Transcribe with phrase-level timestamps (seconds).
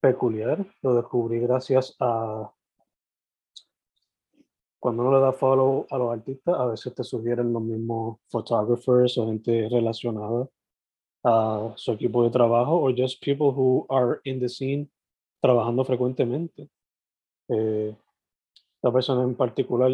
[0.00, 2.52] peculiar, lo descubrí gracias a
[4.78, 9.18] cuando uno le da follow a los artistas, a veces te sugieren los mismos photographers
[9.18, 10.48] o gente relacionada
[11.24, 14.88] a su equipo de trabajo o just people who are in the scene
[15.40, 16.68] trabajando frecuentemente.
[17.48, 17.96] Eh,
[18.76, 19.90] esta persona en particular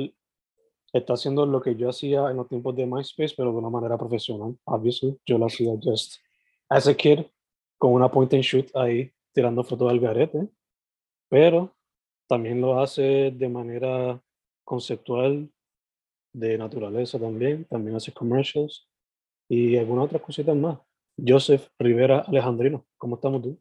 [0.93, 3.97] está haciendo lo que yo hacía en los tiempos de MySpace, pero de una manera
[3.97, 4.57] profesional.
[4.65, 6.21] Obviously, yo lo hacía just
[6.69, 7.21] as a kid,
[7.79, 10.49] con una point and shoot ahí, tirando fotos del garete,
[11.29, 11.77] pero
[12.27, 14.23] también lo hace de manera
[14.65, 15.51] conceptual,
[16.33, 18.89] de naturaleza también, también hace commercials
[19.49, 20.79] y algunas otras cositas más.
[21.17, 23.61] Joseph Rivera Alejandrino, ¿cómo estamos tú?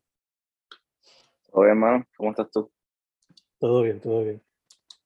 [1.53, 2.71] Bien, hermano, ¿cómo estás tú?
[3.59, 4.41] Todo bien, todo bien.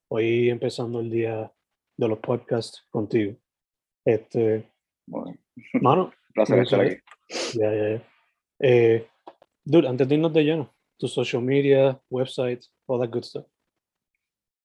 [0.09, 1.51] Hoy empezando el día
[1.97, 3.35] de los podcasts contigo.
[4.05, 4.71] Este,
[5.05, 5.37] bueno,
[5.81, 6.95] mano, placer estar aquí.
[7.53, 8.09] Ya, ya, ya.
[8.59, 9.07] Eh,
[9.67, 13.45] dude, antes de irnos de lleno, tu social media, website, all that good stuff.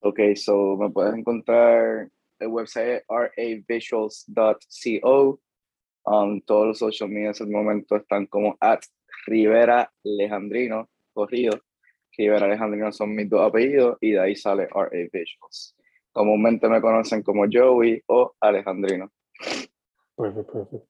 [0.01, 5.41] Ok, so me puedes encontrar el website ravisuals.co.
[6.05, 8.81] Um, todos los social medias al momento están como at
[9.27, 11.61] Rivera Alejandrino, corrido.
[12.17, 15.77] Rivera Alejandrino son mis dos apellidos y de ahí sale RA Visuals.
[16.13, 19.11] Comúnmente me conocen como Joey o Alejandrino.
[20.17, 20.87] Perfecto, perfecto.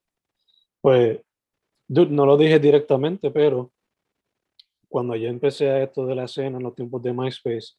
[0.81, 1.21] Pues,
[1.87, 3.71] dude, no lo dije directamente, pero
[4.93, 7.77] cuando yo empecé a esto de la escena en los tiempos de MySpace,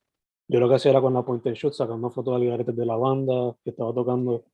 [0.48, 2.86] yo lo que hacía era con la point and shoot, sacando fotos de garetes de
[2.88, 4.46] la banda que estaba tocando.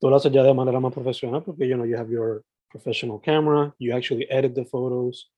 [0.00, 3.20] Tú lo haces ya de manera más profesional porque, you know, you have your professional
[3.20, 5.32] camera, you actually edit the photos.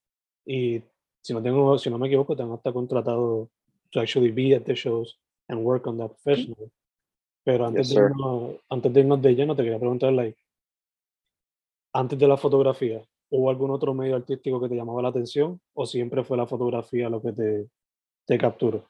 [0.44, 0.82] Y
[1.22, 3.48] si no, tengo, si no me equivoco, tengo hasta contratado
[3.90, 6.70] to actually be at the shows and work on that professionally.
[7.42, 10.38] Pero antes, Yes, de irnos, antes de irnos de lleno, te quería preguntar, like,
[11.94, 15.86] antes de la fotografía, ¿hubo algún otro medio artístico que te llamaba la atención o
[15.86, 17.68] siempre fue la fotografía lo que te,
[18.26, 18.88] te capturó?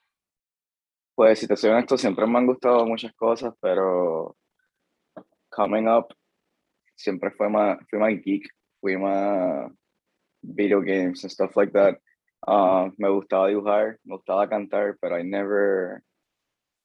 [1.14, 4.36] Pues si te soy honesto, siempre me han gustado muchas cosas, pero
[5.48, 6.14] coming up
[6.94, 8.48] siempre fue más, fui más geek,
[8.80, 9.72] fui más
[10.42, 11.98] video games and stuff like that.
[12.46, 16.02] Uh, me gustaba dibujar, me gustaba cantar, pero I never,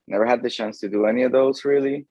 [0.07, 2.07] never had the chance to do any of those really.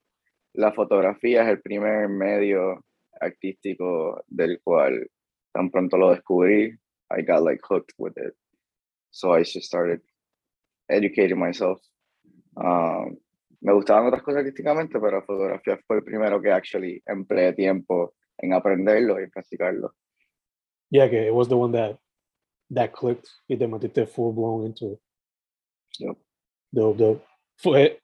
[0.53, 2.83] La fotografía es el primer medio
[3.19, 5.09] artístico del cual
[5.53, 6.77] tan pronto lo descubrí,
[7.09, 8.33] I got like hooked with it.
[9.11, 10.01] So I just started
[10.89, 11.79] educating myself.
[12.55, 13.17] Um,
[13.61, 18.53] me gustaban otras cosas artísticamente, pero fotografía fue el primero que actually empleé tiempo en
[18.53, 19.91] aprenderlo y practicarlo.
[20.89, 21.99] Yeah, que it was the one that,
[22.71, 24.99] that clicked y te metiste full blown into it.
[25.99, 26.17] Yep.
[26.73, 27.25] Dope, dope.
[27.57, 27.99] Fue,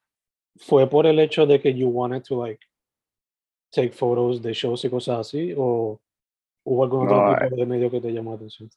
[0.59, 2.59] fue por el hecho de que you wanted to like
[3.71, 5.99] take photos de shows y cosas así o
[6.67, 8.69] hubo algún otro No, tipo de medio que te llamó la atención?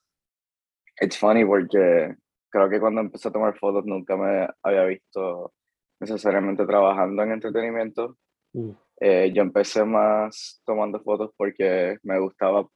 [1.01, 2.15] It's funny porque
[2.49, 5.53] creo que cuando empecé a tomar fotos nunca me había visto
[5.99, 8.17] necesariamente trabajando en entretenimiento.
[8.53, 8.71] Mm.
[9.01, 12.67] Eh, yo empecé más tomando fotos porque me gustaba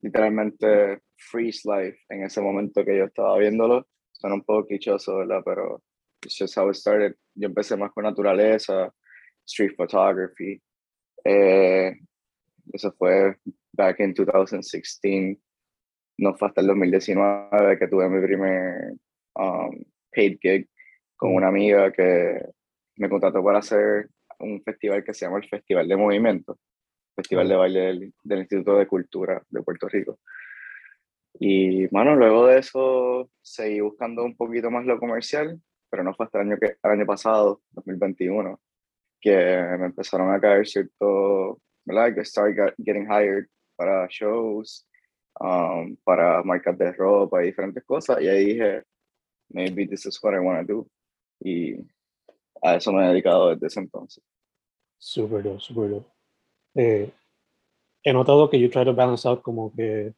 [0.00, 3.86] literalmente freeze life en ese momento que yo estaba viéndolo.
[4.12, 5.42] Suena un poco clichoso, ¿verdad?
[5.44, 5.82] Pero
[6.24, 7.14] it's just how it started.
[7.34, 8.90] Yo empecé más con naturaleza,
[9.44, 10.62] street photography.
[11.24, 11.94] Eh,
[12.72, 13.36] eso fue
[13.72, 15.38] back in 2016.
[16.18, 18.94] No fue hasta el 2019 que tuve mi primer
[19.34, 20.68] um, paid gig
[21.16, 22.40] con una amiga que
[22.96, 24.08] me contrató para hacer
[24.38, 26.58] un festival que se llama el Festival de Movimiento,
[27.14, 30.18] Festival de Baile del, del Instituto de Cultura de Puerto Rico.
[31.34, 36.26] Y, bueno, luego de eso seguí buscando un poquito más lo comercial, pero no fue
[36.26, 38.60] hasta el año, que, el año pasado, 2021,
[39.20, 39.36] que
[39.78, 42.14] me empezaron a caer cierto, ¿verdad?
[42.14, 43.46] Que started getting hired
[43.80, 44.86] para shows,
[45.40, 48.20] um, para marcas de ropa y diferentes cosas.
[48.20, 48.82] Y ahí dije,
[49.48, 50.90] maybe this is what I want to do.
[51.42, 51.76] Y
[52.62, 54.22] a eso me he dedicado desde ese entonces.
[54.98, 56.04] Super dope.
[56.74, 57.10] Eh,
[58.02, 60.12] he notado que you try to balance out como que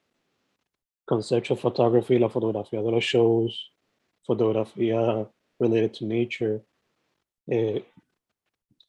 [1.07, 3.73] conceptual photography, la fotografía de los shows,
[4.25, 5.31] fotografía
[5.61, 6.65] related to nature.
[7.47, 7.85] Eh,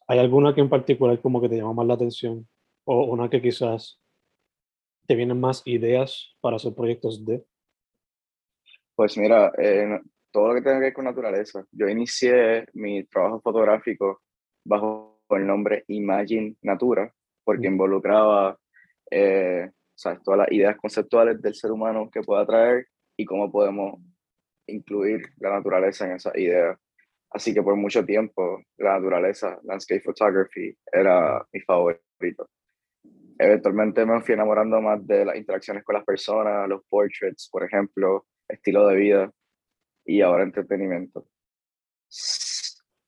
[0.07, 2.47] ¿Hay alguna que en particular como que te llama más la atención?
[2.85, 4.02] ¿O una que quizás
[5.07, 7.43] te vienen más ideas para hacer proyectos de?
[8.95, 9.99] Pues mira, eh,
[10.31, 11.65] todo lo que tenga que ver con naturaleza.
[11.71, 14.21] Yo inicié mi trabajo fotográfico
[14.65, 17.13] bajo el nombre Imagine Natura,
[17.43, 17.73] porque Mm.
[17.73, 18.57] involucraba
[19.11, 20.23] eh, ¿sabes?
[20.23, 23.99] todas las ideas conceptuales del ser humano que pueda traer y cómo podemos
[24.67, 26.79] incluir la naturaleza en esas ideas.
[27.29, 32.47] Así que por mucho tiempo la naturaleza, landscape photography, era mi favorito.
[33.37, 38.25] Eventualmente me fui enamorando más de las interacciones con las personas, los portraits, por ejemplo,
[38.47, 39.31] estilo de vida
[40.05, 41.25] y ahora entretenimiento.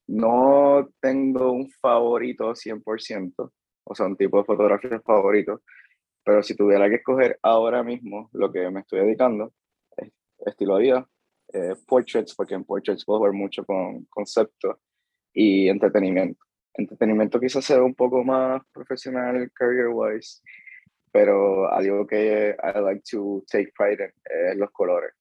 [0.07, 3.51] No tengo un favorito 100%,
[3.83, 5.61] o sea, un tipo de fotografía favorito,
[6.23, 9.53] pero si tuviera que escoger ahora mismo lo que me estoy dedicando,
[9.97, 10.11] es
[10.45, 11.09] estilo de vida,
[11.53, 14.79] eh, portraits, porque en portraits puedo ver mucho con concepto
[15.33, 16.43] y entretenimiento.
[16.77, 20.41] Entretenimiento quizás sea un poco más profesional, career-wise,
[21.11, 25.13] pero algo que I like to take pride in es los colores.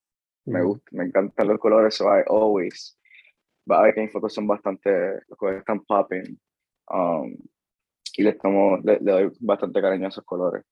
[0.47, 2.99] Me gusta, me encantan los colores, so I always,
[3.71, 4.91] va a ver que mis fotos son bastante,
[5.29, 6.39] los colores están popping,
[6.91, 7.35] um,
[8.17, 8.37] y le,
[8.83, 10.65] le doy bastante cariño a esos colores.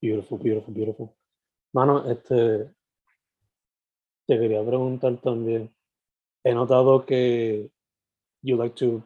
[0.00, 1.10] Beautiful, beautiful, beautiful.
[1.72, 2.72] Mano, este,
[4.26, 5.74] te quería preguntar también.
[6.44, 7.70] He notado que
[8.42, 9.02] you like to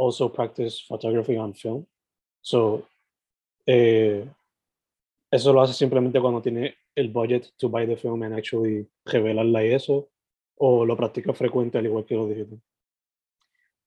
[0.00, 1.86] also practice photography on film.
[2.40, 2.88] So,
[3.66, 4.26] eh,
[5.30, 9.62] eso lo hace simplemente cuando tiene el budget to buy the film and actually revelarla
[9.64, 10.08] y eso,
[10.56, 12.58] o lo practica frecuente al igual que lo digital.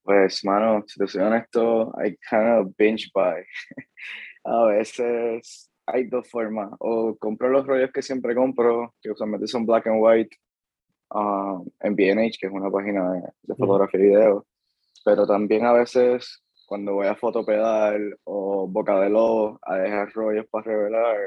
[0.03, 3.43] Pues, mano, si te soy honesto, I kind of binge buy.
[4.45, 6.69] A veces hay dos formas.
[6.79, 10.35] O compro los rollos que siempre compro, que usualmente son black and white,
[11.11, 14.45] um, en B&H, que es una página de, de fotografía y video.
[15.03, 20.45] Pero también a veces, cuando voy a Fotopedal o Boca de Lobo a dejar rollos
[20.49, 21.17] para revelar,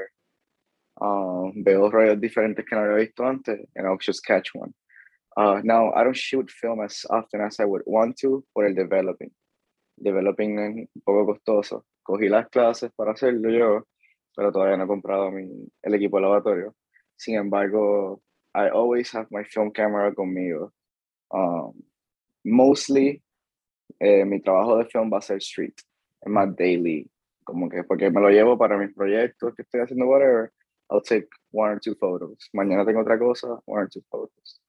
[0.99, 4.73] um, veo rollos diferentes que no había visto antes, and I'll just catch one.
[5.37, 8.73] Uh, now, I don't shoot film as often as I would want to por el
[8.73, 9.31] developing.
[9.95, 11.85] Developing es un poco costoso.
[12.03, 13.83] Cogí las clases para hacerlo yo,
[14.35, 16.75] pero todavía no he comprado el equipo de laboratorio.
[17.15, 18.21] Sin embargo,
[18.55, 20.71] I always have my film camera conmigo.
[21.29, 21.83] Um,
[22.43, 23.21] mostly,
[23.99, 25.73] eh, mi trabajo de film va a ser street,
[26.21, 27.09] es más daily,
[27.43, 30.51] como que porque me lo llevo para mis proyectos que estoy haciendo, whatever.
[30.89, 32.49] I'll take one or two photos.
[32.53, 34.61] Mañana tengo otra cosa, one or two photos.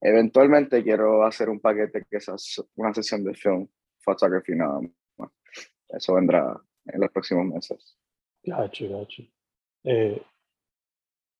[0.00, 2.34] Eventualmente quiero hacer un paquete que sea
[2.76, 4.80] una sesión de film photography nada
[5.16, 5.30] más.
[5.88, 7.96] Eso vendrá en los próximos meses.
[8.42, 9.22] Gacho, gacho.
[9.84, 10.20] Eh,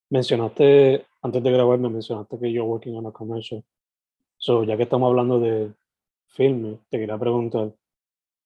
[0.09, 3.63] mencionaste, antes de grabar, me mencionaste que you're working on a commercial.
[4.37, 5.73] So, ya que estamos hablando de
[6.27, 7.73] filme, te quería preguntar,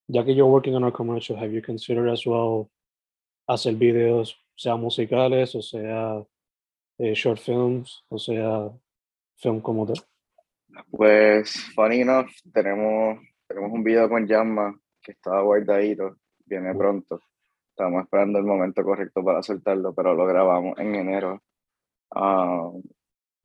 [0.07, 2.69] ya que you're working on a commercial, have you considered as well
[3.47, 6.23] hacer videos, sea musicales, o sea
[6.97, 8.69] eh, short films, o sea
[9.35, 9.97] film como tal?
[10.89, 17.19] Pues, funny enough, tenemos, tenemos un video con Yamma que está guardadito, viene pronto.
[17.69, 21.41] Estamos esperando el momento correcto para soltarlo, pero lo grabamos en enero.
[22.11, 22.69] Ah,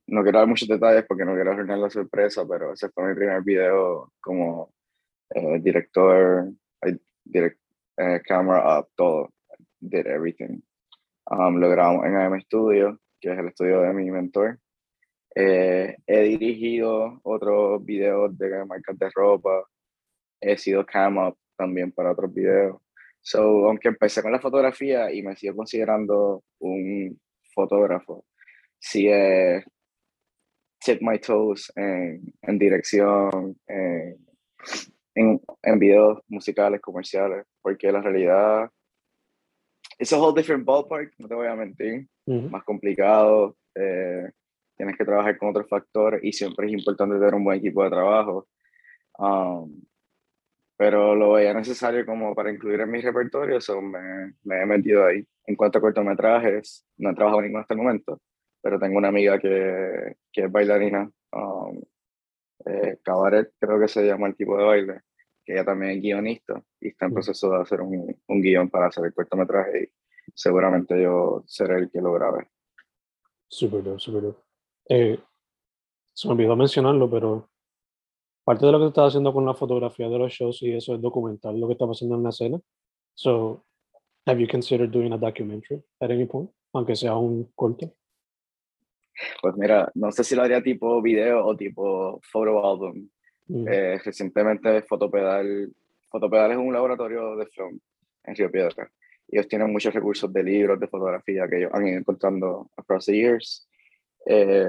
[0.08, 3.14] no quiero dar muchos detalles porque no quiero arruinar la sorpresa, pero ese fue mi
[3.14, 4.72] primer video como
[5.30, 6.52] eh, director,
[7.24, 7.58] direct,
[7.96, 9.30] eh, camera up, todo.
[9.80, 10.62] Did everything.
[11.30, 14.58] Um, lo grabamos en AM Studio, que es el estudio de mi mentor.
[15.34, 19.64] Eh, he dirigido otros videos de marcas de ropa.
[20.40, 22.80] He sido cam up también para otros videos.
[23.20, 27.20] So, aunque empecé con la fotografía y me sigo considerando un
[27.54, 28.24] fotógrafo,
[28.78, 29.64] sí he
[30.86, 34.16] tip my toes en, en dirección, en,
[35.14, 38.70] en, en videos musicales, comerciales, porque la realidad
[39.98, 42.48] es a whole different ballpark, no te voy a mentir, Ujú.
[42.50, 43.56] más complicado.
[43.74, 44.30] eh,
[44.76, 47.90] tienes que trabajar con otros factores y siempre es importante tener un buen equipo de
[47.90, 48.46] trabajo.
[49.18, 49.82] Um,
[50.76, 55.06] pero lo veía necesario como para incluir en mi repertorio, eso me, me, he metido
[55.06, 55.26] ahí.
[55.46, 58.20] En cuanto a cortometrajes, no he trabajado ninguno hasta el momento,
[58.66, 61.80] pero tengo una amiga que, que es bailarina, um,
[62.64, 65.02] eh, cabaret creo que se llama el tipo de baile,
[65.44, 68.88] que ella también es guionista y está en proceso de hacer un, un guion para
[68.88, 69.88] hacer el cortometraje y
[70.34, 72.48] seguramente yo seré el que lo grabe.
[73.46, 74.34] Súper, súper.
[74.88, 75.16] Eh,
[76.12, 77.48] se me olvidó mencionarlo, pero
[78.42, 81.00] parte de lo que estás haciendo con la fotografía de los shows y eso es
[81.00, 82.60] documentar lo que está pasando en la escena.
[83.14, 83.64] So,
[84.26, 87.94] have you considered doing a documentary at any point, aunque sea un corto?
[89.40, 93.08] Pues mira, no sé si lo haría tipo video o tipo photo album.
[93.48, 93.68] Mm.
[93.68, 95.72] Eh, recientemente Fotopedal,
[96.10, 97.78] Fotopedal es un laboratorio de film
[98.24, 98.90] en Río Piedra.
[99.28, 103.16] Ellos tienen muchos recursos de libros, de fotografía que ellos han ido encontrando across the
[103.16, 103.68] years.
[104.24, 104.68] Eh,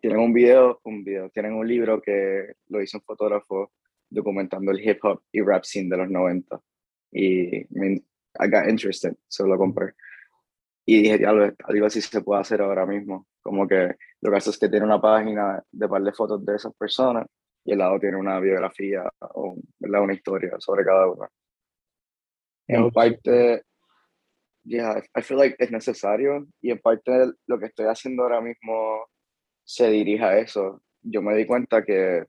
[0.00, 3.72] tienen un video, un video, tienen un libro que lo hizo un fotógrafo
[4.08, 6.60] documentando el hip hop y rap scene de los 90.
[7.12, 8.04] Y I,
[8.38, 9.92] I got interested, so lo compré.
[10.84, 13.26] Y dije, algo así se puede hacer ahora mismo.
[13.42, 16.54] Como que lo que hace es que tiene una página de par de fotos de
[16.54, 17.26] esas personas
[17.64, 21.28] y al lado tiene una biografía o una historia sobre cada una.
[22.68, 23.62] En parte,
[24.64, 29.06] yeah, I feel like es necesario y en parte lo que estoy haciendo ahora mismo
[29.64, 30.82] se dirige a eso.
[31.02, 32.24] Yo me di cuenta que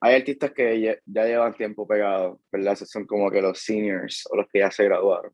[0.00, 2.74] hay artistas que ya, ya llevan tiempo pegados, ¿verdad?
[2.74, 5.32] Esos son como que los seniors o los que ya se graduaron.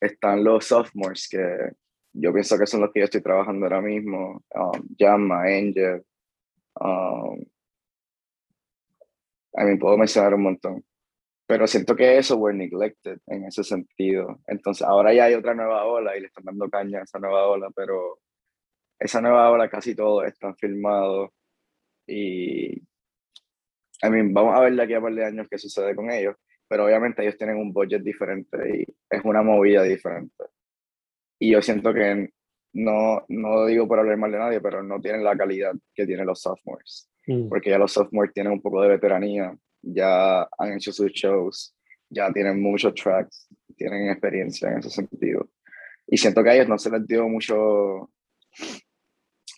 [0.00, 1.72] Están los sophomores que
[2.14, 4.42] yo pienso que son los que yo estoy trabajando ahora mismo.
[4.54, 6.04] Um, Jamma, Angel.
[6.80, 7.44] Um,
[9.54, 10.84] a mí puedo mencionar un montón.
[11.46, 14.40] Pero siento que eso fue neglected en ese sentido.
[14.46, 17.46] Entonces ahora ya hay otra nueva ola y le están dando caña a esa nueva
[17.48, 18.20] ola, pero
[18.98, 21.30] esa nueva ola casi todos están filmados
[22.06, 22.76] y
[24.02, 26.36] I mean, vamos a ver de aquí a par de años qué sucede con ellos,
[26.68, 30.44] pero obviamente ellos tienen un budget diferente y es una movida diferente.
[31.44, 32.30] Y yo siento que
[32.72, 36.24] no, no digo por hablar mal de nadie, pero no tienen la calidad que tienen
[36.24, 37.50] los sophomores, mm.
[37.50, 41.76] porque ya los sophomores tienen un poco de veteranía, ya han hecho sus shows,
[42.08, 43.46] ya tienen muchos tracks,
[43.76, 45.50] tienen experiencia en ese sentido.
[46.06, 48.10] Y siento que a ellos no se les dio mucho,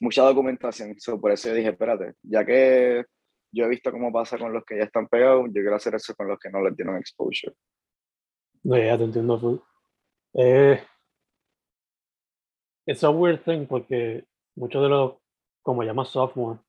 [0.00, 3.04] mucha documentación, por eso yo dije, espérate, ya que
[3.52, 6.16] yo he visto cómo pasa con los que ya están pegados, yo quiero hacer eso
[6.16, 7.54] con los que no les dieron exposure.
[8.64, 9.64] No, ya te entiendo.
[10.34, 10.80] Eh,
[12.86, 14.24] es un weird thing porque
[14.56, 15.14] muchos de los,
[15.62, 16.60] como llama sophomore,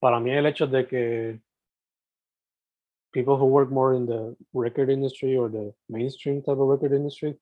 [0.00, 1.40] para mí el hecho de que
[3.12, 7.38] people who work more in the record industry or the mainstream type of record industry,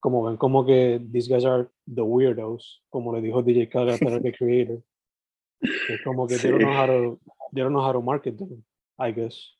[0.00, 4.20] como ven como que these guys are the weirdos, como le dijo DJ Khaled para
[4.20, 4.82] the creator.
[5.60, 6.42] Es como que sí.
[6.42, 7.20] they don't know how to
[7.52, 8.64] they don't know how to market them,
[8.98, 9.52] I guess.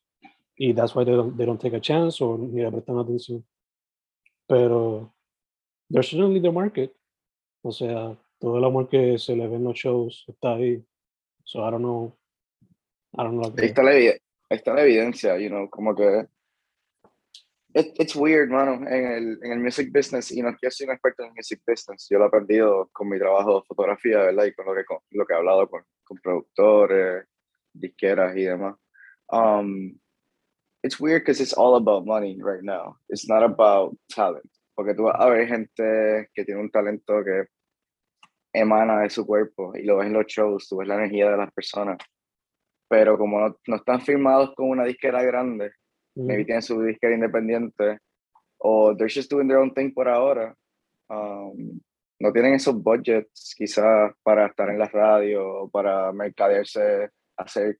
[0.59, 3.45] Y that's why they don't, they don't take a chance or ni le prestan atención.
[4.49, 5.13] Pero
[5.91, 6.95] they're certainly the market.
[7.63, 10.85] O sea, todo el amor que se le ve en los shows está ahí.
[11.45, 12.17] So I don't know.
[13.15, 13.55] I don't know.
[13.59, 13.93] Ahí está la,
[14.49, 16.27] está la evidencia, you know, como que
[17.77, 20.71] it, it's weird, mano, en el, en el music business, y no es que yo
[20.71, 24.19] soy un experto en music business, yo lo he aprendido con mi trabajo de fotografía,
[24.19, 24.47] ¿verdad?
[24.47, 27.27] Y con lo que, con, lo que he hablado con, con productores,
[27.75, 28.77] disqueras y demás.
[29.31, 29.99] Um,
[30.83, 32.97] it's weird because it's all about money right now.
[33.11, 34.49] It's not about talent.
[34.77, 37.47] Porque tú vas a ver gente que tiene un talento que
[38.53, 41.37] emana de su cuerpo y lo ves en los shows, tú ves la energía de
[41.37, 41.99] las personas
[42.89, 45.73] pero como no, no están firmados con una disquera grande,
[46.15, 46.27] mm.
[46.27, 47.99] maybe tienen su disquera independiente,
[48.59, 50.55] o they're just doing their own thing por ahora,
[51.09, 51.81] um,
[52.19, 57.79] no tienen esos budgets quizás para estar en la radio o para mercadearse, hacer,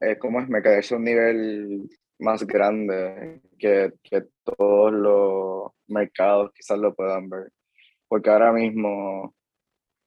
[0.00, 0.48] eh, ¿cómo es?
[0.48, 4.24] Mercadearse a un nivel más grande que, que
[4.56, 7.52] todos los mercados quizás lo puedan ver.
[8.08, 9.34] Porque ahora mismo,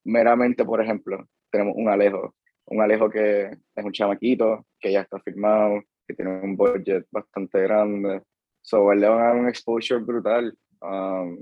[0.05, 2.33] meramente, por ejemplo, tenemos un Alejo
[2.69, 7.61] un Alejo que es un chamaquito, que ya está firmado, que tiene un budget bastante
[7.61, 8.21] grande.
[8.61, 11.41] So, le van a dar un exposure brutal, um,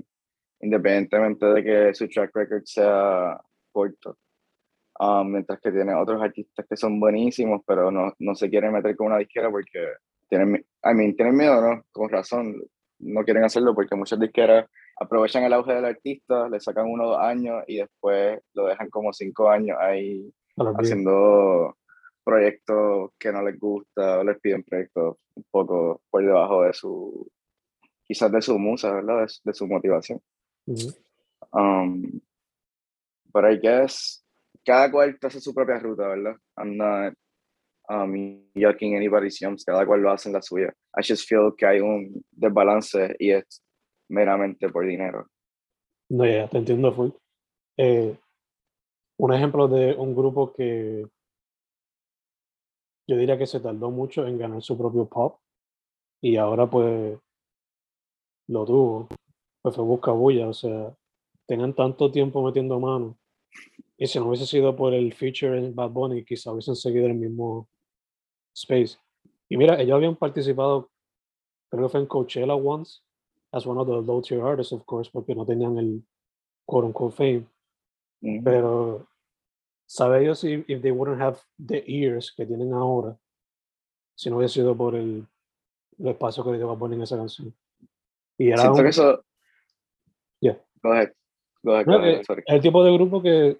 [0.60, 3.38] independientemente de que su track record sea
[3.72, 4.16] corto.
[5.00, 8.96] Um, mientras que tiene otros artistas que son buenísimos, pero no, no se quieren meter
[8.96, 9.92] con una disquera porque
[10.28, 11.82] tienen, I mean, tienen miedo, ¿no?
[11.92, 12.56] Con razón,
[13.00, 14.68] no quieren hacerlo porque muchas disqueras
[15.00, 18.90] aprovechan el auge del artista, le sacan uno o dos años y después lo dejan
[18.90, 20.32] como cinco años ahí
[20.78, 21.76] haciendo
[22.24, 27.30] proyectos que no les gusta o les piden proyectos un poco por debajo de su,
[28.06, 29.26] quizás de su musa, ¿verdad?
[29.44, 30.20] De, su motivación.
[31.52, 32.20] Um,
[33.32, 34.22] but I guess
[34.64, 36.36] cada cual hace su propia ruta, ¿verdad?
[36.56, 37.14] I'm not
[37.88, 38.12] um,
[38.54, 40.74] yucking anybody's yums, cada cual lo hace en la suya.
[40.98, 43.62] I just feel que hay un desbalance y es
[44.08, 45.28] meramente por dinero.
[46.10, 47.10] No, ya, te entiendo full.
[47.76, 48.16] Eh,
[49.18, 51.06] un ejemplo de un grupo que
[53.06, 55.40] yo diría que se tardó mucho en ganar su propio pop
[56.20, 57.18] y ahora pues
[58.48, 59.08] lo tuvo,
[59.62, 60.94] pues fue Busca Bulla, o sea,
[61.46, 63.18] tenían tanto tiempo metiendo mano
[63.96, 67.14] y si no hubiese sido por el feature en Bad Bunny, quizá hubiesen seguido el
[67.14, 67.68] mismo
[68.54, 68.98] space.
[69.48, 70.90] Y mira, ellos habían participado,
[71.70, 73.00] creo que fue en Coachella once,
[73.52, 76.02] as one of the low tier artists, of course, porque no tenían el
[76.66, 77.46] quote unquote fame.
[78.20, 78.44] Ujú.
[78.44, 79.06] Pero,
[79.86, 83.16] ¿sabe ellos si if they wouldn't have the ears que tienen ahora,
[84.14, 85.26] si no hubiese sido por el,
[85.98, 87.54] el espacio que le dio Bad Bunny en esa canción?
[88.36, 89.24] Y era Siento un- que eso.
[90.40, 90.60] Yeah.
[90.82, 91.12] Go ahead.
[91.62, 92.42] Go ahead, No, go ahead, sorry.
[92.46, 93.58] el tipo de grupo que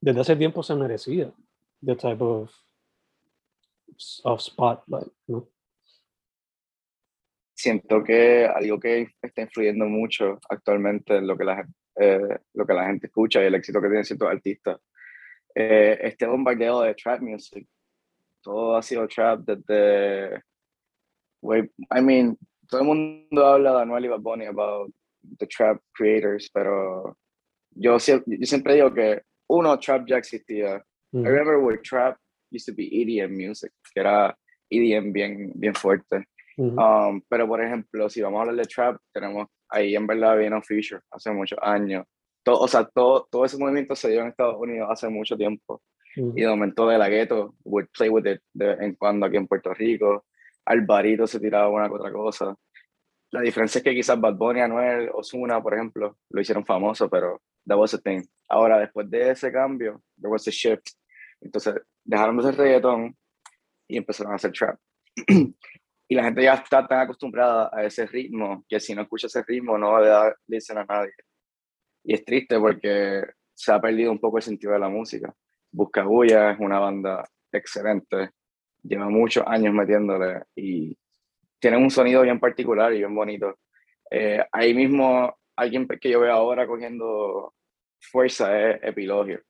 [0.00, 1.32] desde hace tiempo se merecía
[1.84, 2.50] the type of
[4.24, 5.48] of spotlight, ¿no?
[7.54, 11.66] Siento que algo que está influyendo mucho actualmente en lo que la,
[11.96, 14.80] eh, lo que la gente escucha y el éxito que tienen ciertos artistas.
[15.54, 17.66] Eh, este bombardeo de trap music.
[18.40, 20.42] Todo ha sido trap desde.
[21.42, 24.92] Way, I mean, todo el mundo habla de Anuel y Bad Bunny about
[25.38, 27.16] the trap creators, pero
[27.70, 30.82] yo, yo siempre digo que uno, trap ya existía.
[31.14, 32.16] I Ujú, remember where trap
[32.52, 34.36] used to be EDM music, que era
[34.70, 36.26] EDM bien, bien fuerte.
[36.56, 40.36] ujú, Um, pero por ejemplo, si vamos a hablar de trap, tenemos ahí en verdad
[40.38, 42.04] vino Fisher hace muchos años.
[42.44, 45.82] Todo, o sea, todo, todo ese movimiento se dio en Estados Unidos hace mucho tiempo.
[46.16, 46.34] ujú.
[46.36, 49.36] Y de momento de la gueto, would play with it de vez en cuando aquí
[49.38, 50.26] en Puerto Rico.
[50.66, 52.54] Alvarito se tiraba una que otra cosa.
[53.30, 57.40] La diferencia es que quizás Bad Bunny, Anuel, Ozuna, por ejemplo, lo hicieron famoso, pero
[57.66, 58.22] that was a thing.
[58.48, 60.86] Ahora, después de ese cambio, there was a shift.
[61.42, 63.16] Entonces, dejaron de hacer reggaetón
[63.88, 64.78] y empezaron a hacer trap.
[66.08, 69.42] y la gente ya está tan acostumbrada a ese ritmo que si no escucha ese
[69.42, 71.12] ritmo no le da listen a nadie.
[72.04, 73.22] Y es triste porque
[73.54, 75.34] se ha perdido un poco el sentido de la música.
[75.70, 78.30] Buscabulla es una banda excelente,
[78.82, 80.96] lleva muchos años metiéndole y
[81.58, 83.58] tiene un sonido bien particular y bien bonito.
[84.10, 87.54] Eh, ahí mismo, alguien que yo veo ahora cogiendo
[88.00, 89.40] fuerza es Epilogio.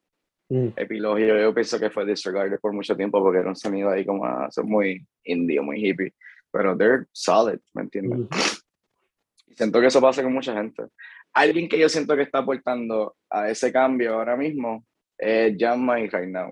[0.48, 4.04] Mm, Epilogio yo pienso que fue disregarded por mucho tiempo porque era un sonido ahí
[4.04, 6.12] como ah, son muy indie, muy hippie,
[6.50, 8.28] pero they're solid, ¿me entiendes?
[9.46, 10.84] Y Siento que eso pasa con mucha gente.
[11.32, 14.84] Alguien que yo siento que está aportando a ese cambio ahora mismo
[15.18, 16.50] es Yama y Right Now.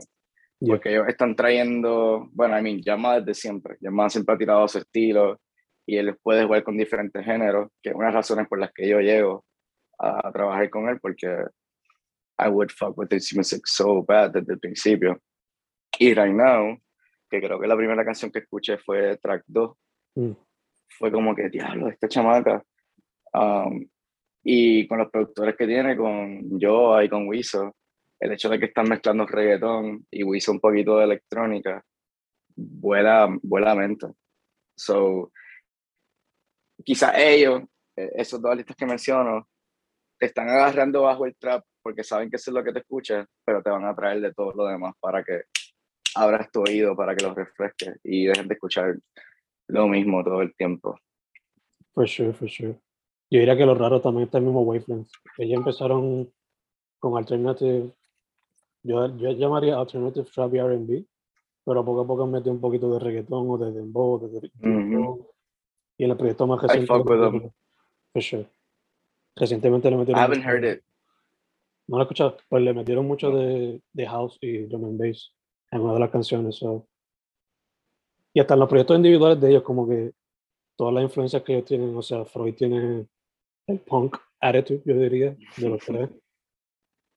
[0.60, 0.74] Yeah.
[0.74, 3.76] Porque ellos están trayendo, bueno, I mean, Yama desde siempre.
[3.80, 5.40] Yama siempre ha tirado su estilo
[5.86, 8.70] y él puede jugar con diferentes géneros, que es una de las razones por las
[8.72, 9.44] que yo llego
[9.98, 11.26] a, a trabajar con él, porque
[12.40, 15.20] I would fuck with this music so bad desde el principio.
[15.98, 16.78] Y Right Now,
[17.28, 19.76] que creo que la primera canción que escuché fue track 2,
[20.16, 20.32] Mm.
[20.98, 22.62] fue como que, diablo, esta chamaca.
[23.32, 23.88] Um,
[24.42, 27.76] y con los productores que tiene, con yo y con Wiso,
[28.18, 31.84] el hecho de que están mezclando reggaetón y Wiso un poquito de electrónica,
[32.56, 34.06] vuela, vuela la mente.
[34.76, 35.30] So,
[36.84, 37.62] quizás ellos,
[37.96, 39.48] eh, esos dos artistas que menciono,
[40.18, 43.26] te están agarrando bajo el trap porque saben que eso es lo que te escucha,
[43.44, 45.42] pero te van a traer de todo lo demás para que
[46.14, 48.96] abras tu oído, para que los refresques y dejen de escuchar
[49.68, 50.98] lo mismo todo el tiempo.
[51.94, 52.74] For sure, for sure.
[53.30, 55.08] Yo diría que lo raro también está el mismo wavelength.
[55.38, 56.32] Ellos empezaron
[56.98, 57.92] con alternative,
[58.82, 61.04] yo, yo llamaría alternative trap y R&B,
[61.64, 65.28] pero poco a poco metido un poquito de reggaetón o de dembow, de, de- Ujú.
[65.96, 66.86] y en el proyecto más I reciente.
[66.86, 67.50] fuck with them.
[68.12, 68.46] For sure.
[69.36, 70.22] Recientemente le I metieron.
[70.22, 70.82] haven't mucho heard it.
[71.90, 75.34] No lo he escuchado, pues le metieron mucho de, de house y drum and bass
[75.72, 76.54] en una de las canciones.
[76.54, 76.86] so.
[78.32, 80.12] Y hasta en los proyectos individuales de ellos, como que
[80.76, 83.08] todas las influencias que ellos tienen, o sea, Freud tiene
[83.66, 86.10] el punk attitude, yo diría, de los tres.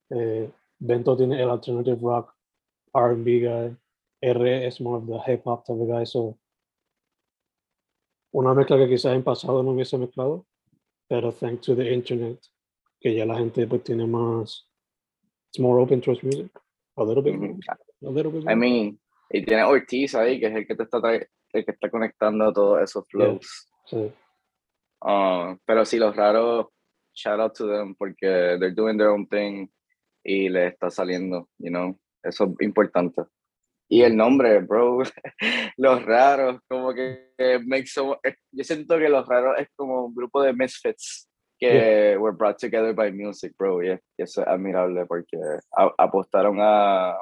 [0.09, 2.33] Eh, Bento tiene el alternative rock,
[2.95, 3.77] R&B guy.
[4.21, 6.35] R es more of the hip hop type of guy, so
[8.33, 10.47] una mezcla que quizás en pasado no hubiese mezclado,
[11.07, 12.39] pero thanks to the internet,
[13.03, 14.67] que ya la gente pues tiene más,
[15.49, 16.49] it's more open towards music,
[16.95, 17.53] a little bit more,
[18.01, 18.55] a little bit I more.
[18.55, 21.27] mean, y tiene Ortiz ahí, que es el que te está, el
[21.65, 23.25] que está conectando todos esos Yeah.
[23.27, 23.67] flows.
[23.85, 24.11] Sí.
[25.01, 26.67] Ah, pero sí, los raros,
[27.13, 29.67] shout out to them, porque they're doing their own thing
[30.23, 33.21] y les está saliendo, you know, eso es importante.
[33.89, 34.99] Y el nombre, bro,
[35.77, 40.05] los raros, como que eh, make so, eh, yo siento que los raros es como
[40.05, 41.29] un grupo de misfits
[41.69, 43.81] que were brought together by music, bro.
[43.81, 45.37] Y, eso es admirable porque
[45.97, 47.15] apostaron a,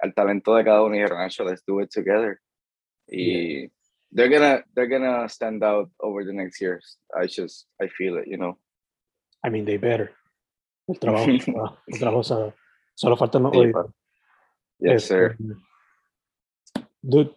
[0.00, 2.40] al talento de cada uno y dijeron, actually, let's do it together.
[3.10, 3.70] Y
[4.10, 6.98] they're gonna they're gonna stand out over the next years.
[7.14, 8.58] I just I feel it, you know.
[9.44, 10.12] I mean, they better.
[10.88, 11.30] El trabajo,
[11.86, 12.54] el trabajo
[12.94, 13.72] solo falta los sí,
[14.80, 15.36] Yes, sir.
[15.38, 17.36] Este, dude,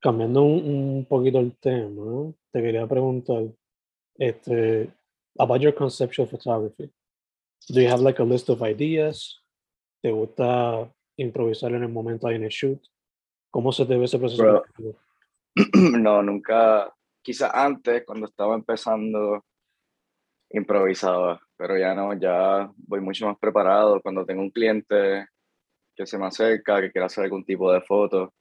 [0.00, 3.44] cambiando un, un, poquito el tema, te quería preguntar,
[4.16, 4.90] este,
[5.38, 6.90] about your conceptual photography.
[7.68, 9.42] Do you have like a list of ideas?
[10.02, 12.80] ¿Te gusta improvisar en el momento ahí en el shoot?
[13.50, 14.64] ¿Cómo se te ve ese proceso?
[15.74, 19.44] no, nunca, quizás antes, cuando estaba empezando,
[20.50, 24.00] improvisaba, pero ya no, ya voy mucho más preparado.
[24.00, 25.26] Cuando tengo un cliente
[25.94, 28.32] que se me acerca, que quiere hacer algún tipo de foto,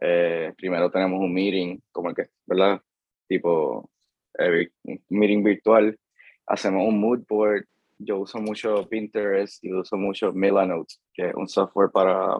[0.00, 2.80] eh, primero tenemos un meeting, como el que, ¿verdad?
[3.26, 3.90] Tipo,
[4.38, 5.98] eh, un meeting virtual,
[6.46, 7.64] hacemos un mood board.
[7.98, 12.38] Yo uso mucho Pinterest y uso mucho Milanote, que es un software para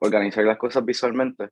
[0.00, 1.48] organizar las cosas visualmente.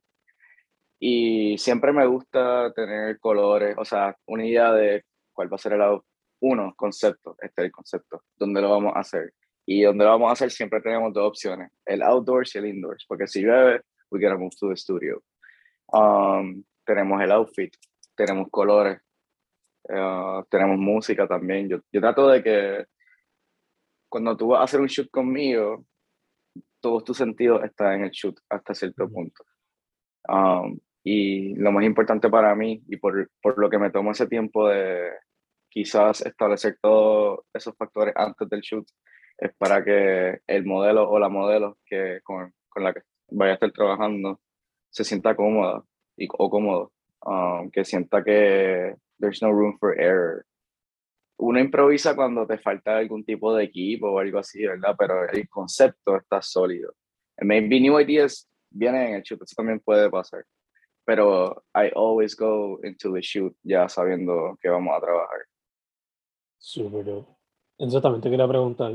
[0.99, 5.73] Y siempre me gusta tener colores, o sea, una idea de cuál va a ser
[5.73, 6.05] el lado
[6.39, 9.33] uno, concepto, este es el concepto, dónde lo vamos a hacer.
[9.65, 13.05] Y donde lo vamos a hacer siempre tenemos dos opciones, el outdoors y el indoors,
[13.07, 13.81] porque si llueve,
[14.11, 15.21] we gotta move to the studio.
[15.87, 17.73] Um, tenemos el outfit,
[18.15, 18.99] tenemos colores,
[19.89, 21.69] uh, tenemos música también.
[21.69, 22.85] Yo, yo trato de que
[24.09, 25.85] cuando tú vas a hacer un shoot conmigo,
[26.79, 29.43] todos tus sentidos están en el shoot hasta cierto punto.
[30.27, 34.27] Um, y lo más importante para mí, y por, por lo que me tomo ese
[34.27, 35.09] tiempo de
[35.69, 38.87] quizás establecer todos esos factores antes del shoot,
[39.37, 43.53] es para que el modelo o la modelo que con, con la que vaya a
[43.55, 44.39] estar trabajando
[44.89, 45.83] se sienta cómoda
[46.15, 46.93] y, o cómodo,
[47.25, 50.45] um, que sienta que there's no room for error.
[51.37, 54.95] Uno improvisa cuando te falta algún tipo de equipo o algo así, ¿verdad?
[54.97, 56.93] Pero el concepto está sólido.
[57.41, 60.45] Maybe new ideas vienen en el shoot, eso también puede pasar
[61.05, 65.39] pero I always go into the shoot ya sabiendo que vamos a trabajar.
[66.57, 67.31] Súper dope.
[67.77, 68.93] Exactamente, quería preguntar.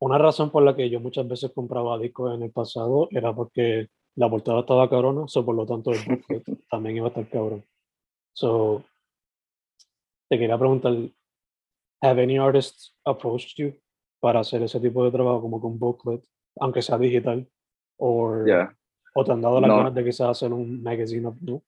[0.00, 3.88] Una razón por la que yo muchas veces compraba discos en el pasado era porque
[4.16, 5.98] la portada estaba cabrona, so por lo tanto el
[6.70, 7.64] también iba a estar cabrón.
[8.32, 8.84] So,
[10.28, 10.92] te quería preguntar,
[12.02, 13.74] have any artists approached you
[14.20, 16.22] para hacer ese tipo de trabajo como con booklet,
[16.60, 17.46] aunque sea digital?
[17.98, 18.74] Or yeah.
[19.14, 19.76] ¿O te han dado la no.
[19.78, 21.62] ganas de quizás hacer un magazine of you?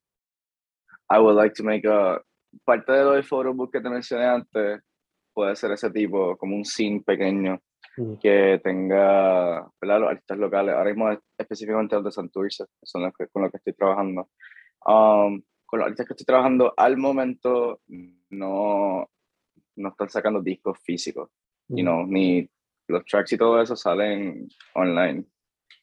[1.10, 2.20] I would like to make a...
[2.64, 4.80] Parte de lo del photobook que te mencioné antes
[5.32, 7.60] puede ser ese tipo, como un scene pequeño
[7.96, 8.14] mm.
[8.16, 10.00] que tenga ¿verdad?
[10.00, 10.74] los artistas locales.
[10.74, 14.28] Ahora mismo específicamente los de Santurce, son los que, con los que estoy trabajando.
[14.84, 17.80] Um, con los artistas que estoy trabajando al momento
[18.30, 19.08] no,
[19.76, 21.30] no están sacando discos físicos,
[21.68, 21.76] mm.
[21.76, 22.48] you know, ni
[22.88, 25.24] los tracks y todo eso salen online,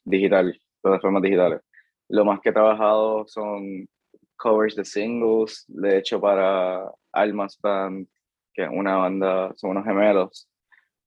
[0.03, 1.61] digital plataformas digitales.
[2.09, 3.87] Lo más que he trabajado son
[4.35, 8.07] covers de singles, de hecho para Almas Band,
[8.53, 10.49] que es una banda, son unos gemelos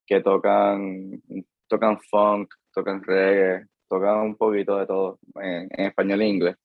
[0.07, 1.23] que tocan,
[1.69, 6.57] tocan funk, tocan reggae, tocan un poquito de todo en, español e inglés.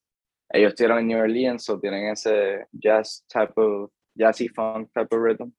[0.49, 5.21] Ellos estuvieron en New Orleans, o tienen ese jazz type of, jazzy funk type of
[5.21, 5.51] rhythm.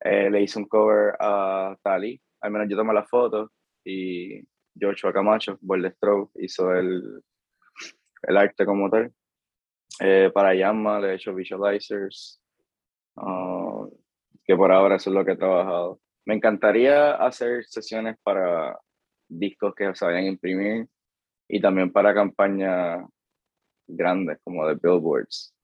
[0.00, 3.50] Eh, le hice un cover a Tali, al menos yo tomé la foto
[3.84, 4.40] y
[4.78, 5.58] Joshua Camacho,
[5.96, 7.22] Stroke, hizo el,
[8.22, 9.12] el arte como tal.
[10.00, 12.40] Eh, para Yamma le he hecho visualizers,
[13.16, 13.86] ah,
[14.44, 16.00] que por ahora eso es lo que he trabajado.
[16.26, 18.78] Me encantaría hacer sesiones para
[19.28, 20.88] discos que se vayan a imprimir
[21.48, 23.04] y también para campañas
[23.86, 25.54] grandes como de billboards.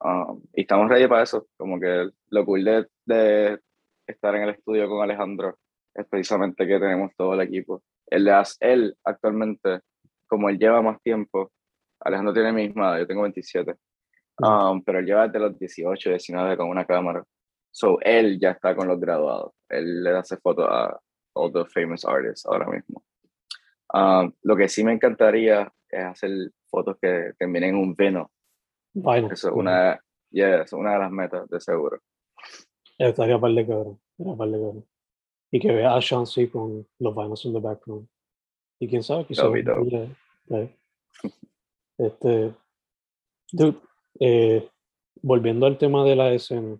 [0.00, 3.60] Ah, y estamos ready para eso, como que lo cool de, de
[4.06, 5.58] estar en el estudio con Alejandro
[5.94, 7.82] es precisamente que tenemos todo el equipo
[8.12, 8.30] él,
[8.60, 9.80] él actualmente,
[10.26, 11.50] como él lleva más tiempo,
[12.00, 13.74] Alejandro tiene mi misma edad, yo tengo 27,
[14.38, 17.24] um, pero él lleva desde los 18, 19 con una cámara.
[17.70, 19.54] So, él ya está con los graduados.
[19.68, 21.00] Él le hace fotos a
[21.34, 23.02] all the famous artists ahora mismo.
[23.94, 28.30] Um, lo que sí me encantaría es hacer fotos que terminen en un vino.
[29.30, 32.00] Eso es una, yeah, es una de las metas, de seguro.
[32.98, 34.00] Estaría par de cabrón.
[34.16, 34.86] Par de cabrón
[35.52, 38.08] y que vea a Chauncey con los vainos en the background.
[38.80, 39.46] Y quién sabe, quizás.
[41.98, 42.54] Este,
[43.52, 43.78] dude,
[44.18, 44.68] eh,
[45.20, 46.78] volviendo al tema de la escena,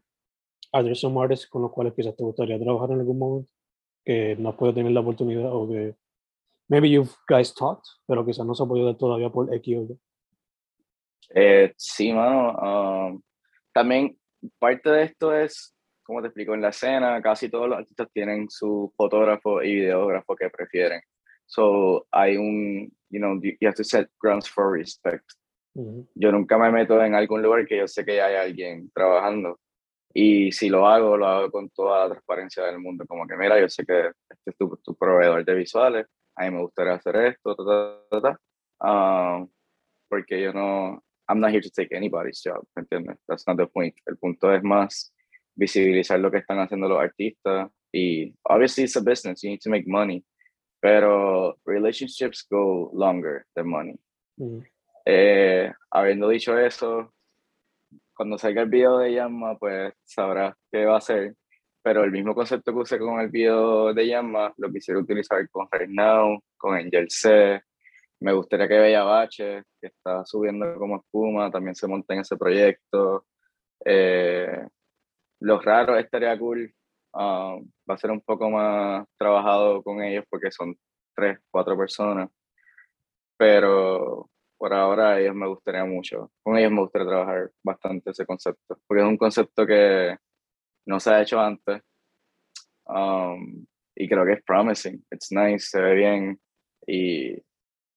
[0.73, 3.53] ¿hay some artists con los cuales quizás te gustaría trabajar en algún momento
[4.05, 5.95] que no has podido tener la oportunidad o que
[6.73, 9.99] maybe you guys talked, pero quizás no se ha podido dar todavía por X o
[11.35, 12.53] eh, sí, mano.
[12.59, 13.23] Um,
[13.73, 14.19] también
[14.59, 18.51] parte de esto es como te explico, en la escena casi todos los artistas tienen
[18.51, 21.01] su fotógrafo y videógrafo que prefieren.
[21.47, 25.25] So hay un, you know, you have to set grounds for respect.
[25.75, 29.59] Yo nunca me meto en algún lugar que yo sé que hay alguien trabajando.
[30.13, 33.07] Y si lo hago, lo hago con toda la transparencia del mundo.
[33.07, 36.51] Como que, mira, yo sé que este es tu, tu proveedor de visuales, a mí
[36.51, 39.49] me gustaría hacer esto, ta, ta, ta, um,
[40.09, 43.19] porque yo no, I'm not here to take anybody's job, ¿entiendes?
[43.29, 43.95] That's not the point.
[44.07, 45.13] El punto es más
[45.55, 49.71] visibilizar lo que están haciendo los artistas y obviously it's a business, you need to
[49.71, 50.25] make money,
[50.81, 53.99] pero relationships go longer than money.
[55.05, 57.13] Eh, habiendo dicho eso,
[58.15, 61.35] cuando salga el video de Yamma, pues sabrás qué va a hacer,
[61.83, 65.69] pero el mismo concepto que usé con el video de Yamma, lo quisiera utilizar con
[65.71, 67.63] Right Now, con Angel C,
[68.23, 72.37] me gustaría que Bella Bache, que está subiendo como espuma, también se monte en ese
[72.37, 73.27] proyecto.
[73.85, 74.65] Eh,
[75.41, 76.73] los raros estaría cool.
[77.13, 77.57] Ah,
[77.89, 80.77] va a ser un poco más trabajado con ellos porque son
[81.15, 82.31] tres, cuatro personas.
[83.37, 86.31] Pero por ahora ellos me gustaría mucho.
[86.45, 88.79] Con ellos me gustaría trabajar bastante ese concepto.
[88.87, 90.17] Porque es un concepto que
[90.87, 91.83] no se ha hecho antes.
[92.87, 93.65] Um,
[93.95, 95.05] y creo que es promising.
[95.11, 96.41] It's nice, se ve bien.
[96.87, 97.37] Y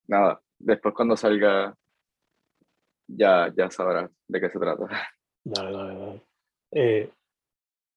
[0.07, 1.75] nada, después cuando salga
[3.07, 4.87] ya, ya sabrás de qué se trata.
[5.43, 6.21] Dale, dale, dale.
[6.71, 7.09] Eh,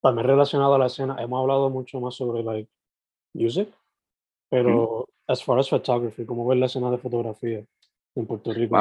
[0.01, 2.69] también relacionado a la escena, hemos hablado mucho más sobre like,
[3.33, 3.69] music,
[4.49, 7.63] pero as far as photography, ¿cómo ves la escena de fotografía
[8.15, 8.75] en Puerto Rico?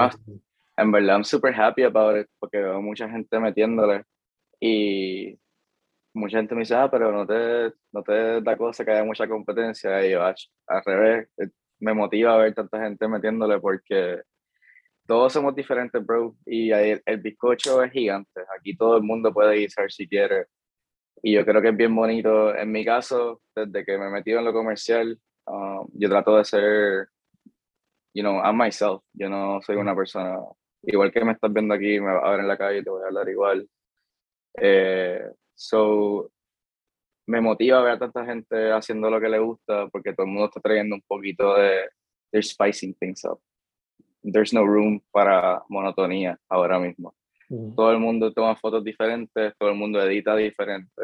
[0.77, 4.05] en verdad, I'm super happy about it, porque veo mucha gente metiéndole
[4.61, 5.37] y
[6.15, 9.29] mucha gente me dice, ah, pero no te, no te da cosa que haya mucha
[9.29, 10.05] competencia.
[10.07, 11.29] Y yo, al revés,
[11.81, 14.23] me motiva a ver tanta gente metiéndole porque
[15.07, 16.37] todos somos diferentes, bro.
[16.47, 18.43] Y el, el bizcocho es gigante.
[18.59, 20.47] Aquí todo el mundo puede guisar si quiere.
[21.23, 22.55] Y yo creo que es bien bonito.
[22.55, 26.45] En mi caso, desde que me he metido en lo comercial, um, yo trato de
[26.45, 27.09] ser,
[28.15, 29.03] you know, I'm myself.
[29.15, 30.39] Yo no soy una persona,
[30.83, 32.91] igual que me estás viendo aquí, me vas a ver en la calle y te
[32.91, 33.69] voy a hablar igual.
[34.61, 36.31] Eh, so,
[37.27, 40.47] me motiva ver a tanta gente haciendo lo que le gusta porque todo el mundo
[40.47, 41.91] está trayendo un poquito de
[42.31, 43.41] they're spicing things up.
[44.23, 47.15] There's no room para monotonía ahora mismo.
[47.75, 51.03] Todo el mundo toma fotos diferentes, todo el mundo edita diferente.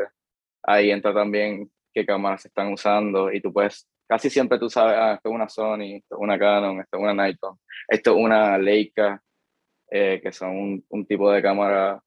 [0.63, 4.97] Ahí entra también qué cámaras se están usando y tú puedes, casi siempre tú sabes,
[4.99, 8.17] ah, esto es una Sony, esto es una Canon, esto es una Nikon, esto es
[8.17, 9.23] una Leica,
[9.91, 12.03] eh, que son un, un tipo de cámara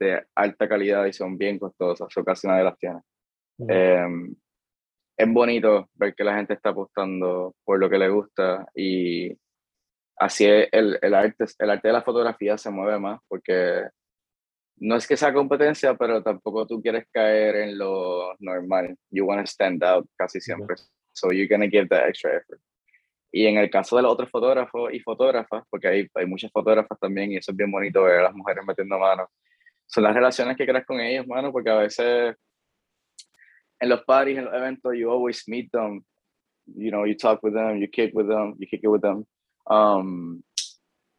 [0.00, 3.00] de alta calidad y son bien costosas, o casi nadie las tiene.
[3.68, 4.34] Em,
[5.16, 9.36] es bonito ver que la gente está apostando por lo que le gusta y
[10.16, 13.84] así el, el, arte, el arte de la fotografía se mueve más porque
[14.76, 18.96] no es que sea competencia, pero tampoco tú quieres caer en lo normal.
[19.10, 20.76] You want to stand out casi siempre.
[21.12, 22.60] So you're going to give that extra effort.
[23.32, 26.98] Y en el caso de los otros fotógrafos y fotógrafas, porque hay, hay muchas fotógrafas
[26.98, 29.28] también y eso es bien bonito ver a las mujeres metiendo manos,
[29.90, 32.36] son las relaciones que creas con ellos, mano, porque a veces
[33.80, 36.04] en los parties, en los eventos, you always meet them.
[36.66, 39.26] You know, you talk with them, you kick with them, you kick it with them.
[39.66, 40.42] Um,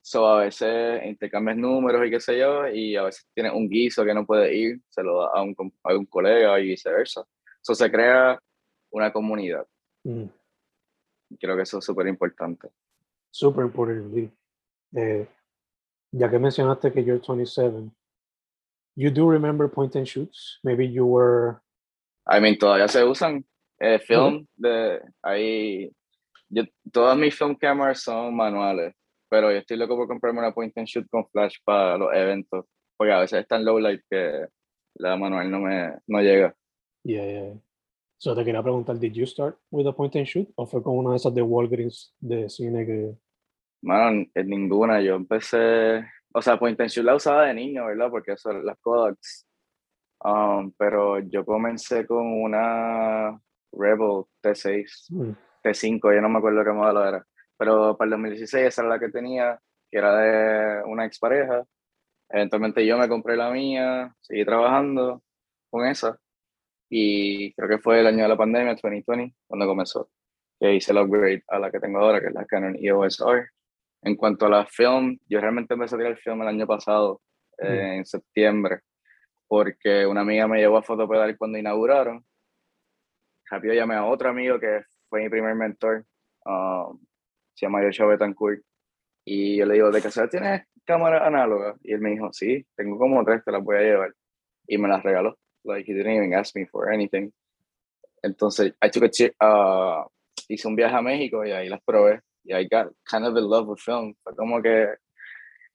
[0.02, 4.06] so a veces intercambias números y qué sé yo, y a veces tienes un guiso
[4.06, 7.26] que no puede ir, se lo da a un, a un colega y viceversa.
[7.62, 8.40] So se crea
[8.92, 9.68] una comunidad.
[10.04, 10.26] Mm.
[11.40, 12.70] Creo que eso es súper importante.
[13.30, 14.32] Súper importante.
[14.96, 15.28] Eh,
[16.12, 17.92] ya que mencionaste que you're 27,
[18.95, 20.60] you do remember point and shoots?
[20.63, 21.62] Maybe you were
[22.27, 23.45] I mean, todavía se usan
[23.80, 25.91] eh, film de ahí.
[26.49, 28.93] Yo, todas mis film cameras son manuales,
[29.30, 32.65] pero yo estoy loco por comprarme una point and shoot con flash para los eventos,
[32.97, 34.45] porque a veces es tan low light que
[34.95, 36.54] la manual no me no llega.
[37.04, 37.54] Yeah, yeah.
[38.17, 40.97] So te quería preguntar, did you start with a point and shoot o fue con
[40.97, 43.15] una de esas de Walgreens de cine que
[43.82, 45.01] Mano, en ninguna.
[45.01, 48.10] Yo empecé, o sea, point and shoot la usaba de niño, ¿verdad?
[48.10, 49.46] Porque eso, las Kodaks
[50.24, 53.39] Um, pero yo comencé con una
[53.72, 55.32] Rebel T6, mm.
[55.63, 57.26] T5, yo no me acuerdo qué modelo era.
[57.58, 61.65] Pero para el 2016 esa era la que tenía, que era de una expareja.
[62.30, 65.24] Eventualmente yo me compré la mía, seguí trabajando
[65.70, 66.17] con esa.
[66.89, 70.10] Y creo que fue el año de la pandemia, 2020, cuando comenzó.
[70.60, 73.50] Que hice el upgrade a la que tengo ahora, que es la Canon EOS R.
[74.04, 77.22] En cuanto a la film, yo realmente empecé a tirar el film el año pasado,
[77.60, 77.66] mm.
[77.66, 78.82] en septiembre
[79.52, 82.24] porque una amiga me llevó a fotopedal cuando inauguraron.
[83.50, 86.06] Rápido llamé a otro amigo que fue mi primer mentor,
[86.46, 86.98] um,
[87.54, 88.62] se llama Joshua Betancourt,
[89.26, 91.76] y yo le digo, ¿de casa tienes cámara análoga?
[91.84, 94.14] Y él me dijo, sí, tengo como tres, te las voy a llevar.
[94.68, 95.38] Y me las regaló.
[95.66, 97.30] Like he didn't even ask me for anything.
[98.24, 99.04] Entonces, I took
[99.42, 100.10] a uh,
[100.48, 102.22] hice un viaje a México y ahí las probé.
[102.49, 104.15] I got kind of in love with film.
[104.23, 104.88] Fue como que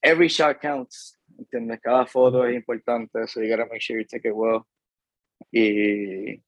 [0.03, 1.19] every shot counts.
[1.39, 1.81] ¿Entiendes?
[1.81, 4.67] Cada foto es importante, so you gotta make sure you take it well.
[5.53, 6.43] Y,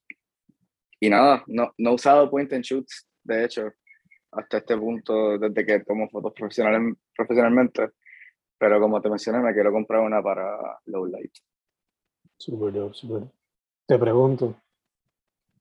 [1.01, 3.71] y nada, no, no he usado point and shoots, de hecho,
[4.33, 7.91] hasta este punto, desde que tomo fotos profesionales, profesionalmente.
[8.59, 11.33] Pero como te mencioné, me quiero comprar una para low light.
[12.39, 13.29] Super dope, super.
[13.87, 14.57] Te pregunto,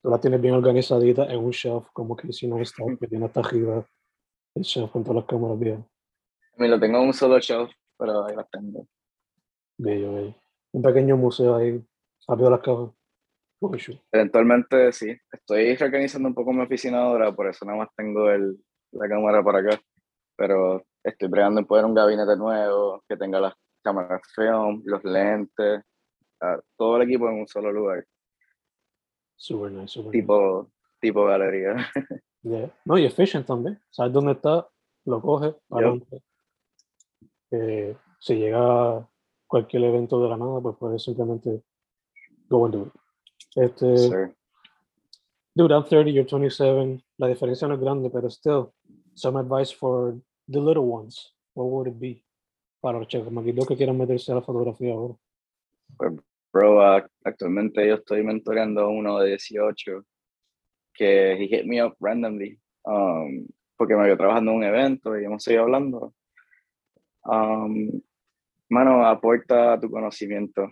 [0.01, 3.25] tú la tienes bien organizadita en un shelf, como que si no está, que tiene
[3.25, 3.85] hasta arriba
[4.55, 5.85] el shelf con todas las cámaras bien.
[6.57, 8.87] Me lo tengo en un solo shelf, pero ahí las tengo.
[9.77, 10.35] Bello, bello.
[10.71, 11.83] Un pequeño museo ahí,
[12.27, 12.95] rápido las chulo.
[14.11, 18.57] Eventualmente sí, estoy reorganizando un poco mi oficina ahora, por eso nada más tengo el,
[18.91, 19.79] la cámara para acá.
[20.35, 25.81] Pero estoy bregando en poner un gabinete nuevo, que tenga las cámaras film, los lentes,
[26.75, 28.05] todo el equipo en un solo lugar,
[29.35, 30.21] Super nice, super nice.
[30.21, 31.75] tipo, tipo galería.
[32.47, 32.71] Yeah.
[32.85, 33.79] No, y efficient también.
[33.89, 34.67] Sabes dónde está,
[35.05, 36.21] lo coges, para adelante.
[37.51, 39.07] Eh, si llega
[39.47, 41.63] cualquier evento de la nada, pues puedes simplemente
[42.49, 42.93] go and do it.
[43.55, 44.35] Este, Sir.
[45.55, 47.03] dude, I'm 30, you're 27.
[47.17, 48.71] La diferencia no es grande, pero still,
[49.13, 50.15] some advice for
[50.47, 51.33] the little ones.
[51.53, 52.23] What would it be?
[52.79, 53.27] Para los chicos
[53.67, 55.15] que quieran meterse a la fotografía ahora.
[56.53, 60.05] Bro, ah, actualmente yo estoy mentoreando a uno de 18
[60.97, 65.25] que he hit me up randomly um, porque me vio trabajando en un evento y
[65.25, 66.13] hemos seguido hablando.
[67.23, 68.01] Um,
[68.69, 70.71] mano, aporta tu conocimiento.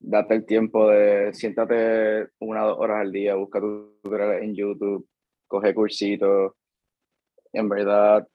[0.00, 5.06] Date el tiempo de siéntate una o dos horas al día, busca tutoriales en YouTube,
[5.46, 6.52] coge cursitos.
[7.52, 8.26] En verdad,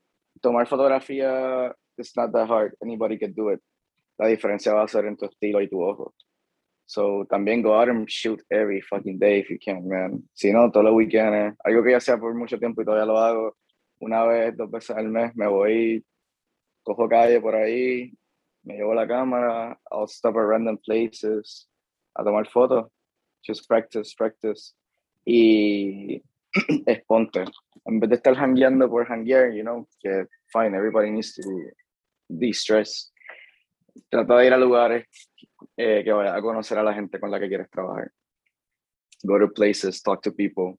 [0.41, 2.75] tomar fotografía it's not that hard.
[2.81, 3.59] Anybody can do it.
[4.17, 6.13] La diferencia va a ser en tu estilo y tu ojo.
[6.89, 10.27] So también go out and shoot every fucking day if you can, man.
[10.33, 13.19] Si no, todos los weekends, algo que ya sea por mucho tiempo y todavía lo
[13.19, 13.57] hago,
[13.99, 16.03] una vez, dos veces al mes, me voy,
[16.81, 18.11] cojo calle por ahí,
[18.63, 21.69] me llevo la cámara, I'll stop at random places
[22.15, 22.87] a tomar fotos.
[23.45, 24.73] Just practice, practice.
[25.23, 26.23] Y
[26.87, 27.45] exponte.
[27.85, 31.43] En vez de estar hangueando por hanguear, you know, que fine, everybody needs to
[32.29, 33.13] de-stress.
[34.09, 35.05] Trata de ir a lugares
[35.81, 38.11] eh, que vayas a conocer a la gente con la que quieres trabajar.
[39.23, 40.77] Go to places, talk to people.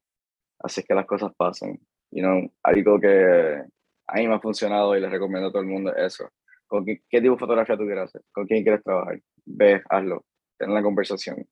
[0.58, 1.78] Así es que las cosas pasan.
[2.10, 3.62] You know, algo que
[4.06, 6.28] a mí me ha funcionado y les recomiendo a todo el mundo es eso.
[6.66, 8.22] ¿Con qué, qué tipo de fotografía tú quieres hacer?
[8.30, 9.18] ¿Con quién quieres trabajar?
[9.46, 10.22] Ve, hazlo.
[10.58, 11.48] Ten la conversación.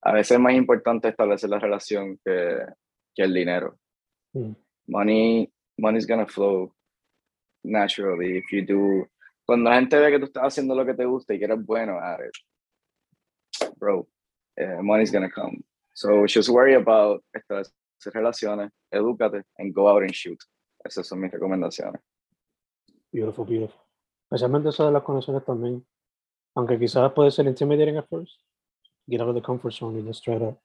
[0.00, 2.64] A veces es más importante establecer la relación que,
[3.14, 3.78] que el dinero.
[4.32, 4.52] Mm.
[4.86, 6.74] Money, money's gonna flow
[7.62, 9.06] naturally if you do.
[9.44, 11.62] Cuando la gente ve que tú estás haciendo lo que te gusta y que eres
[11.62, 12.32] bueno at it,
[13.80, 14.06] bro,
[14.56, 15.64] eh, money's gonna come.
[15.94, 20.38] So just worry about establecer relaciones, edúcate, and go out and shoot.
[20.86, 22.00] Esas son mis recomendaciones.
[23.12, 23.80] Beautiful, beautiful.
[24.24, 25.84] Especialmente eso de las conexiones también.
[26.54, 28.40] Aunque quizás puede ser intimidating at first.
[29.08, 30.58] Get out of the comfort zone and just try it out.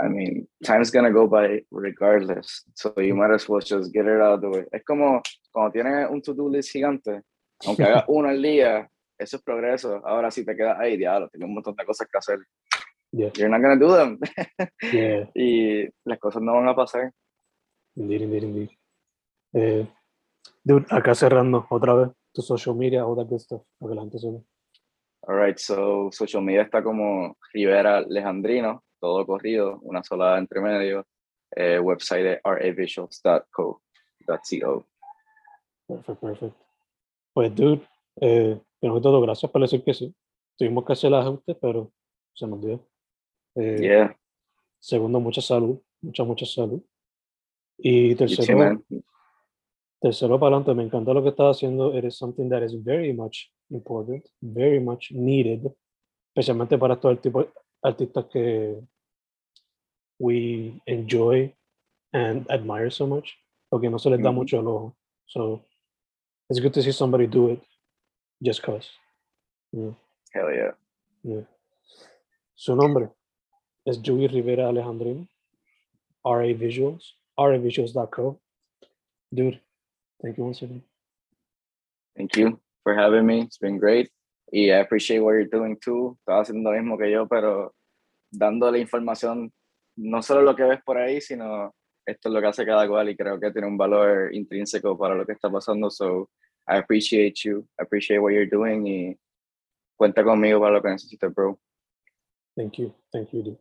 [0.00, 2.64] I mean, time's gonna go by regardless.
[2.74, 4.64] So you might as well just get it out of the way.
[4.72, 7.22] Es como cuando tienes un to-do list gigante,
[7.66, 10.00] aunque hagas uno al día, eso es progreso.
[10.06, 12.38] Ahora sí te quedas ahí, diablo, tienes un montón de cosas que hacer.
[13.12, 14.18] Yeah, You're not gonna do them.
[14.92, 15.30] yeah.
[15.34, 17.12] y las cosas no van a pasar.
[17.94, 18.70] Indeed, indeed, indeed.
[19.54, 19.88] Eh,
[20.62, 24.02] dude, acá cerrando otra vez tu social media, all that good stuff, para que la
[24.02, 24.38] gente sepa.
[25.22, 31.06] Alright, so social media está como Rivera Alejandrino, todo corrido, una sola entre medio.
[31.54, 33.82] Eh, website de ravisuals.co.
[34.26, 34.86] .co.
[35.86, 36.56] Perfect, perfect.
[37.32, 37.86] Pues, dude,
[38.20, 40.14] eh, primero que todo, gracias por decir que sí.
[40.56, 41.92] Tuvimos que hacer el ajuste, pero
[42.34, 42.88] se nos dio.
[43.54, 44.16] Eh, Yeah,
[44.78, 46.82] Segundo, mucha salud, mucha, mucha salud.
[47.78, 48.82] Y tercero,
[50.00, 51.96] tercero para adelante, me encanta lo que estás haciendo.
[51.96, 55.62] It is something that is very much important, very much needed,
[56.34, 57.50] especialmente para todo el tipo de
[57.82, 58.80] artistas que
[60.18, 61.54] we enjoy
[62.12, 63.30] and admire so much,
[63.68, 64.38] porque no se les da Ujú.
[64.40, 64.96] mucho el ojo.
[65.26, 65.60] So
[66.48, 67.62] it's good to see somebody do it
[68.42, 68.90] just cause.
[69.72, 69.92] Yeah,
[70.32, 70.72] Hell yeah.
[71.22, 71.42] yeah.
[72.54, 73.10] Su nombre
[73.84, 75.28] es Joey Rivera Alejandrino,
[76.24, 78.40] RA Visuals, ravisuals.co.
[79.32, 79.60] Dude,
[80.22, 80.82] thank you once again.
[82.16, 83.42] Thank you for having me.
[83.42, 84.10] It's been great.
[84.50, 86.16] Y I appreciate what you're doing too.
[86.20, 87.74] Estás haciendo lo mismo que yo, pero
[88.30, 89.52] dando la información,
[89.96, 91.74] no solo lo que ves por ahí, sino
[92.06, 95.14] esto es lo que hace cada cual y creo que tiene un valor intrínseco para
[95.14, 95.90] lo que está pasando.
[95.90, 96.30] So
[96.68, 97.66] I appreciate you.
[97.78, 99.18] I appreciate what you're doing y
[99.96, 101.58] cuenta conmigo para lo que necesites, bro.
[102.56, 102.94] Thank you.
[103.12, 103.42] Thank you.
[103.42, 103.58] dude.